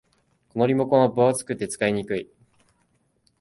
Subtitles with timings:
[0.49, 2.27] このリモコンは分厚くて使いにくい